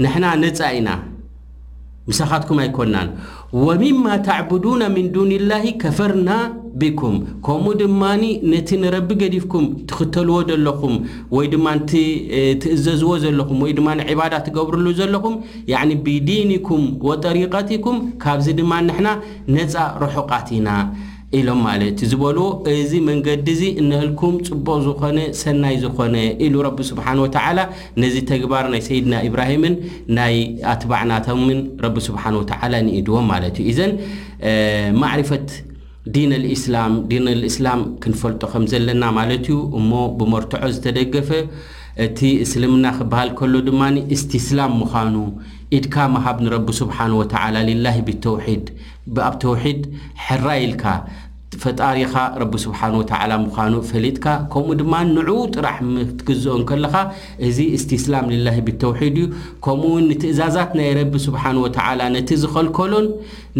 ንና 0.03 0.23
ነፃ 0.43 0.59
ኢና 0.79 0.89
ምሳኻትኩም 2.07 2.57
ኣይኮናን 2.63 3.09
وሚማ 3.65 4.05
ተዕቡድና 4.27 4.81
ምን 4.95 5.05
ዱን 5.15 5.31
الላه 5.39 5.63
ከፈርና 5.81 6.29
ቢኩም 6.81 7.15
ከምኡ 7.45 7.71
ድማ 7.81 8.01
ነቲ 8.51 8.69
ንረቢ 8.81 9.09
ገዲፍኩም 9.21 9.65
ትኽተልዎ 9.89 10.35
ዘለኹም 10.49 10.95
ወይ 11.35 11.45
ድማ 11.53 11.65
ትእዘዝዎ 12.63 13.11
ዘለኹም 13.23 13.59
ወይ 13.65 13.71
ድማ 13.79 13.87
ዕባዳ 14.15 14.33
ትገብርሉ 14.47 14.85
ዘለኹም 14.99 15.35
ብዲንኩም 16.07 16.83
وጠሪቀትኩም 17.09 17.97
ካብዚ 18.25 18.47
ድማ 18.61 18.71
ንና 18.89 19.05
ነፃ 19.55 19.75
ረሑቃት 20.03 20.49
ኢና 20.59 20.69
ኢሎም 21.39 21.59
ማለት 21.67 21.97
ዝበልዎ 22.11 22.45
እዚ 22.73 22.91
መንገዲ 23.09 23.47
እዚ 23.55 23.61
እነህልኩም 23.81 24.33
ፅቡቕ 24.47 24.67
ዝኾነ 24.85 25.19
ሰናይ 25.41 25.75
ዝኾነ 25.83 26.15
ኢሉ 26.45 26.55
ረቢ 26.67 26.79
ስብሓን 26.91 27.19
ወተዓላ 27.25 27.59
ነዚ 28.01 28.15
ተግባር 28.31 28.65
ናይ 28.73 28.81
ሰይድና 28.87 29.15
ኢብራሂምን 29.29 29.75
ናይ 30.17 30.35
ኣትባዕናቶምን 30.73 31.59
ረቢ 31.85 31.97
ስብሓን 32.07 32.37
ወተዓላ 32.41 32.73
ንኢድዎም 32.87 33.27
ማለት 33.33 33.55
እዩ 33.63 33.69
እዘን 33.73 33.93
ማዕሪፈት 35.03 35.47
ዲን 36.15 36.31
ልእስላም 36.43 36.93
ዲን 37.11 37.25
ልእስላም 37.43 37.81
ክንፈልጦ 38.03 38.41
ከም 38.53 38.63
ዘለና 38.71 39.03
ማለት 39.19 39.45
እዩ 39.51 39.57
እሞ 39.79 39.91
ብመርትዖ 40.19 40.63
ዝተደገፈ 40.75 41.29
እቲ 42.05 42.19
እስልምና 42.43 42.85
ክበሃል 42.99 43.29
ከሎ 43.39 43.53
ድማ 43.67 43.81
እስቲስላም 44.15 44.71
ምዃኑ 44.81 45.15
ኢድካ 45.77 45.95
መሃብ 46.13 46.37
ንረቢ 46.45 46.67
ስብሓን 46.79 47.13
ወተላ 47.19 47.55
ልላሂ 47.67 47.99
ብተውሒድ 48.07 48.65
ብኣብ 49.13 49.35
ተውሒድ 49.43 49.79
ሕራይልካ 50.25 50.83
ፈጣሪኻ 51.63 52.13
ረቢ 52.41 52.53
ስብሓን 52.65 52.93
ወተላ 52.99 53.31
ምዃኑ 53.45 53.73
ፈሊጥካ 53.89 54.25
ከምኡ 54.53 54.73
ድማ 54.81 54.93
ንዕኡ 55.15 55.39
ጥራሕ 55.55 55.77
ምትግዝኦን 55.93 56.63
ከለኻ 56.69 56.93
እዚ 57.47 57.57
እስትስላም 57.79 58.29
ልላሂ 58.33 58.57
ብተውሒድ 58.69 59.17
እዩ 59.21 59.27
ከምኡውን 59.67 60.05
ንትእዛዛት 60.11 60.71
ናይ 60.79 60.89
ረቢ 60.99 61.13
ስብሓን 61.27 61.59
ወተዓላ 61.65 61.99
ነቲ 62.15 62.31
ዝኸልከሎን 62.45 63.07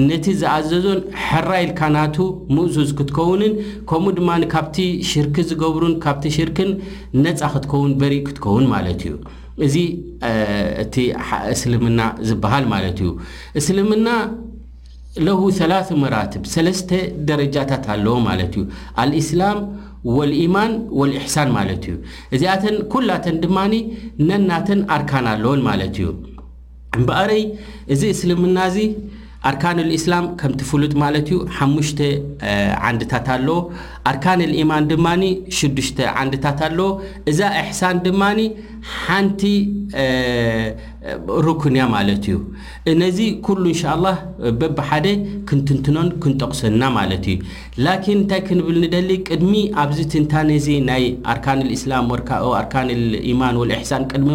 ነቲ 0.10 0.26
ዝኣዘዞን 0.42 1.02
ሕራይልካ 1.28 1.82
ናቱ 1.98 2.18
ምእዙዝ 2.58 2.92
ክትከውንን 3.00 3.56
ከምኡ 3.92 4.14
ድማንካብቲ 4.20 4.80
ሽርክ 5.12 5.38
ዝገብሩን 5.52 5.96
ካብቲ 6.06 6.26
ሽርክን 6.40 6.72
ነፃ 7.26 7.42
ክትከውን 7.56 7.94
በሪእ 8.02 8.26
ክትከውን 8.30 8.68
ማለት 8.76 9.02
እዩ 9.10 9.16
እዚ 9.66 9.76
እቲ 10.84 10.96
እስልምና 11.56 12.00
ዝበሃል 12.30 12.66
ማለት 12.74 12.98
እዩ 13.04 13.10
እስልምና 13.60 14.08
ለዉ 15.26 15.42
ሰላ 15.60 15.74
መራትብ 16.04 16.44
ሰለስተ 16.54 16.92
ደረጃታት 17.30 17.84
ኣለዎ 17.96 18.16
ማለት 18.28 18.54
እዩ 18.60 18.64
አልእስላም 19.02 19.60
ወልኢማን 20.18 20.72
ወልእሕሳን 21.00 21.50
ማለት 21.58 21.84
እዩ 21.90 21.96
እዚኣተን 22.36 22.78
ኩላተን 22.94 23.38
ድማኒ 23.44 23.74
ነናተን 24.30 24.82
ኣርካን 24.96 25.28
ኣለዎን 25.34 25.62
ማለት 25.70 25.98
እዩ 26.04 26.08
እምበአረይ 27.00 27.44
እዚ 27.94 28.02
እስልምና 28.16 28.58
እዚ 28.72 28.78
ኣርካን 29.50 29.78
اልእስላም 29.84 30.26
ከምቲ 30.40 30.62
ፍሉጥ 30.70 30.92
ማለት 31.04 31.28
ዩ 31.34 31.38
5ሙሽ 31.62 31.90
ዓንዲታት 32.90 33.28
ኣለዎ 33.36 33.58
ኣርካን 34.12 34.40
اልኢማን 34.46 34.86
ድማ 34.92 35.06
ሽዱሽተ 35.58 35.98
ዓንዲታት 36.22 36.60
ኣለዎ 36.68 36.90
እዛ 37.32 37.40
እሕሳን 37.62 37.98
ድማኒ 38.06 38.40
ሓንቲ 39.00 39.42
ሩኩንያ 41.46 41.84
ማለት 41.96 42.24
እዩ 42.32 42.38
ነዚ 43.02 43.18
ኩሉ 43.46 43.64
እንሻ 43.72 43.82
ላ 44.04 44.10
በብሓደ 44.60 45.08
ክንትንትኖን 45.50 46.10
ክንጠቕሰና 46.24 46.82
ማለት 46.98 47.26
እዩ 47.34 47.38
ላኪን 47.86 48.16
እንታይ 48.20 48.42
ክንብል 48.48 48.78
ንደሊ 48.84 49.10
ቅድሚ 49.30 49.54
ኣብዚ 49.84 50.00
ትንታንዚ 50.14 50.68
ናይ 50.90 51.06
ኣርካን 51.34 51.62
እስላም 51.78 52.08
ኣርካን 52.62 52.90
ኢማን 53.34 53.60
ወእሕሳን 53.62 54.06
ቅድሚ 54.14 54.32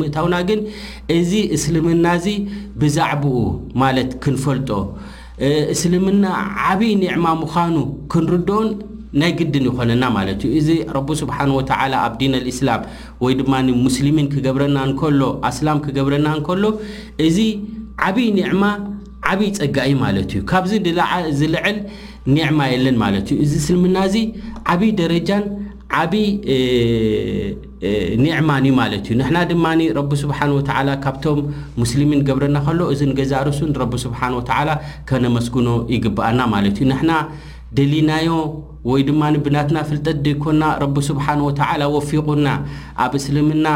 ምእታውና 0.00 0.36
ግን 0.50 0.62
እዚ 1.18 1.32
እስልምናእዚ 1.58 2.26
ብዛዕባኡ 2.82 3.38
ማለት 3.84 4.12
ክንፈልጦ 4.24 4.70
እስልምና 5.76 6.24
ዓብይ 6.68 6.92
ኒዕማ 7.02 7.26
ምዃኑ 7.40 7.76
ክንርደኦን 8.12 8.70
ናይ 9.20 9.30
ግድን 9.38 9.64
ይኮነና 9.68 10.04
ማለት 10.16 10.40
እዩ 10.46 10.50
እዚ 10.60 10.68
ረቢ 10.96 11.08
ስብሓንወተላ 11.20 11.92
ኣብ 12.06 12.14
ዲን 12.20 12.32
ልእስላም 12.46 12.82
ወይ 13.24 13.34
ድማ 13.40 13.52
ሙስሊሚን 13.84 14.26
ክገብረና 14.34 14.78
ንከሎ 14.90 15.20
ኣስላም 15.50 15.78
ክገብረና 15.84 16.28
ንከሎ 16.40 16.64
እዚ 17.26 17.38
ዓብይ 18.08 18.28
ኒዕማ 18.40 18.64
ዓብይ 19.30 19.50
ፀጋ 19.60 19.78
ማለት 20.04 20.28
እዩ 20.34 20.42
ካብዚ 20.50 20.72
ዝልዕል 21.38 21.78
ኒዕማ 22.36 22.60
የለን 22.74 22.96
ማለት 23.04 23.26
እዩ 23.32 23.38
እዚ 23.46 23.52
እስልምናእዚ 23.62 24.14
ዓብይ 24.74 24.92
ደረጃን 25.00 25.44
ዓብይ 26.02 26.26
ኒዕማን 28.24 28.64
እዩ 28.68 28.72
ማለት 28.82 29.04
እዩ 29.10 29.14
ንሕና 29.20 29.36
ድማ 29.52 29.66
ረቢ 29.98 30.10
ስብሓን 30.22 30.50
ወ 30.56 30.62
ካብቶም 31.04 31.38
ሙስልሚን 31.82 32.24
ገብረና 32.28 32.58
ከሎ 32.66 32.80
እዚ 32.94 33.00
ንገዛ 33.10 33.32
ርሱን 33.48 33.70
ረቢ 33.82 33.94
ስብሓ 34.06 34.20
ወላ 34.40 34.68
ከነመስጉኖ 35.10 35.68
ይግብኣና 35.96 36.40
ማለት 36.56 36.76
ዩ 36.84 36.92
ደሊናዮ 37.76 38.28
ወይ 38.90 39.00
ድማ 39.08 39.22
ብናትና 39.46 39.78
ፍልጠት 39.88 40.18
ዶይኮና 40.26 40.62
ረቢ 40.82 40.96
ስብሓنه 41.08 41.44
وተل 41.48 41.82
ወፊቁና 41.94 42.46
ኣብ 43.04 43.12
እስልምና 43.18 43.66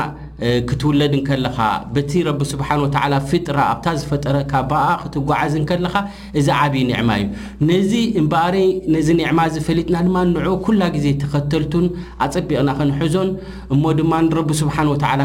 ክትውለድ 0.69 1.13
ንከለኻ 1.19 1.57
በቲ 1.95 2.13
ረቢ 2.29 2.41
ስብሓን 2.53 2.81
ወተላ 2.85 3.13
ፊጥራ 3.31 3.59
ኣብታ 3.73 3.87
ዝፈጠረካ 4.01 4.53
በኣ 4.71 4.85
ክትጓዓዝ 5.03 5.53
ንከለኻ 5.63 5.95
እዚ 6.39 6.47
ዓብዪ 6.61 6.81
ኒዕማ 6.91 7.11
እዩ 7.21 7.27
ነዚ 7.71 7.93
እምበኣር 8.21 8.57
ነዚ 8.95 9.09
ኒዕማ 9.21 9.41
ዝፈሊጥና 9.57 9.97
ድማ 10.09 10.17
ንዕኡ 10.33 10.57
ኩላ 10.67 10.83
ግዜ 10.97 11.07
ተኸተልቱን 11.23 11.87
ኣጸቢቕና 12.27 12.71
ኸንሕዞን 12.81 13.31
እሞ 13.77 13.85
ድማ 14.01 14.13
ረቢ 14.41 14.51
ስብሓን 14.63 14.91
ወተላ 14.95 15.21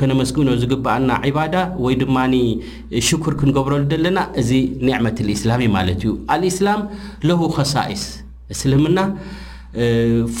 ከነመስግኖ 0.00 0.48
ዝግባኣና 0.62 1.10
ዒባዳ 1.30 1.56
ወይ 1.86 1.96
ድማ 2.04 2.16
ሽኩር 3.08 3.34
ክንገብረሉ 3.40 3.82
ዘለና 3.94 4.18
እዚ 4.42 4.50
ኒዕመት 4.86 5.18
ልእስላምእ 5.28 5.70
ማለት 5.76 5.98
እዩ 6.04 6.12
ኣልእስላም 6.34 6.80
ለሁ 7.28 7.40
ከሳኢስ 7.56 8.04
እስልምና 8.54 8.98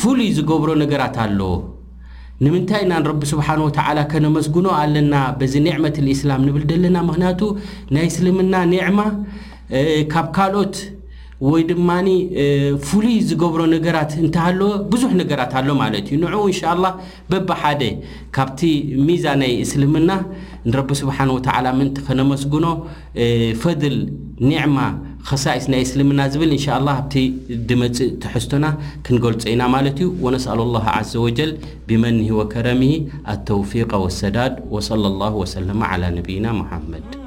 ፍሉይ 0.00 0.28
ዝገብሮ 0.38 0.70
ነገራት 0.82 1.16
ኣለዎ 1.24 1.52
ንምንታይ 2.44 2.82
ና 2.90 2.94
ንረቢ 3.02 3.22
ስብሓን 3.32 3.60
ወተላ 3.66 3.98
ከነመስግኖ 4.12 4.66
ኣለና 4.82 5.14
በዚ 5.40 5.54
ኒዕመት 5.66 5.96
እስላም 6.16 6.42
ንብል 6.48 6.64
ደለና 6.72 6.96
ምክንያቱ 7.10 7.40
ናይ 7.94 8.06
እስልምና 8.12 8.54
ኒዕማ 8.72 9.00
ካብ 10.12 10.26
ካልኦት 10.36 10.76
ወይ 11.50 11.62
ድማ 11.70 11.88
ፍሉይ 12.88 13.14
ዝገብሮ 13.28 13.62
ነገራት 13.74 14.12
እንተሃለወ 14.22 14.68
ብዙሕ 14.92 15.10
ነገራት 15.20 15.52
ኣሎ 15.60 15.68
ማለት 15.80 16.04
እዩ 16.10 16.16
ንዕኡ 16.24 16.42
እንሻ 16.50 16.60
ላ 16.82 16.92
በብሓደ 17.30 17.82
ካብቲ 18.36 18.60
ሚዛ 19.06 19.24
ናይ 19.42 19.52
እስልምና 19.64 20.10
ንረቢ 20.68 20.90
ስብሓን 21.02 21.32
ወላ 21.36 21.66
ምንቲ 21.78 21.98
ከነመስግኖ 22.08 22.66
ፈድል 23.64 23.96
ኒዕማ 24.50 24.78
ከሳእስ 25.28 25.66
ናይ 25.72 25.82
ስልምና 25.90 26.20
ዝብል 26.32 26.50
እንሻ 26.56 26.66
ላه 26.86 26.96
ኣብቲ 27.00 27.14
ድመፅእ 27.68 28.10
ተሕዝቶና 28.22 28.64
ክንገልፆ 29.06 29.42
ኢና 29.52 29.62
ማለት 29.74 29.96
እዩ 30.02 30.08
ወነስኣሉ 30.24 30.58
الላه 30.68 30.84
ዘ 31.12 31.24
ወጀል 31.26 31.50
ብመኒሂ 31.88 32.28
ወከረሚሂ 32.40 32.92
ኣተውፊق 33.34 33.92
ወሰዳድ 34.04 34.54
ወصለى 34.76 35.10
له 35.22 35.34
ሰለ 35.56 35.68
عى 35.90 35.98
ነብይና 36.18 36.46
መሓመድ 36.60 37.22